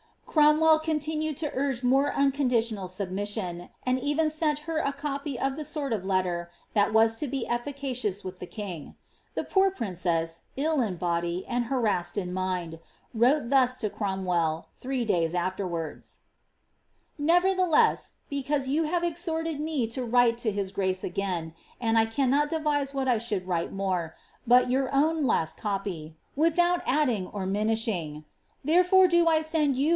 Cromwell 0.25 0.79
criniinued 0.79 1.35
to 1.37 1.51
urge 1.53 1.83
more 1.83 2.11
unconditional 2.13 2.87
submission, 2.87 3.69
and 3.85 3.99
even 3.99 4.29
sent 4.31 4.59
her 4.59 4.77
a 4.77 4.93
copy 4.93 5.37
of 5.37 5.57
the 5.57 5.65
sort 5.65 5.91
letter 6.05 6.49
tliat 6.75 6.93
was 6.93 7.17
to 7.17 7.27
be 7.27 7.45
efficacious 7.47 8.21
wiih 8.21 8.39
the 8.39 8.47
king. 8.47 8.95
The 9.35 9.43
poor 9.43 9.69
princess, 9.69 10.41
in 10.55 10.95
body, 10.95 11.45
and 11.47 11.65
harassed 11.65 12.17
in 12.17 12.33
mind, 12.33 12.79
wrote 13.13 13.49
thus 13.49 13.75
to 13.75 13.89
Cromwell, 13.89 14.69
three 14.77 15.03
days 15.03 15.35
afterwards:— 15.35 16.21
'Naverthelcss, 17.21 18.13
because 18.29 18.69
yon 18.69 18.85
have 18.85 19.03
exhorted 19.03 19.59
me 19.59 19.85
to 19.87 20.07
writn 20.07 20.45
lo 20.45 20.51
l>i» 20.53 20.73
grace 20.73 21.03
again. 21.03 21.53
e 21.83 21.85
adniitMd 21.85 22.07
to 22.07 22.07
the 22.07 22.07
kiug 22.07 22.07
s 22.07 22.07
piawuc 22.07 22.07
I 22.07 22.07
lays 22.07 22.07
^H 22.07 22.07
and 22.07 22.07
^H 22.07 22.07
130 22.07 22.07
XA.RT. 22.07 22.07
I 22.07 22.11
cannot 22.15 22.49
devise 22.89 22.93
what 22.93 23.07
I 23.09 23.17
should 23.19 23.47
write 23.47 23.73
more, 23.73 24.15
but 24.47 24.69
your 24.69 24.95
own 24.95 25.23
Uui 25.25 25.55
tppf, 25.59 26.13
without 26.37 26.81
add 26.87 27.09
ing 27.09 27.27
or 27.27 27.45
mtNtsAifig; 27.45 28.23
therefore 28.63 29.07
do 29.09 29.27
I 29.27 29.41
send 29.43 29.75
yon. 29.77 29.89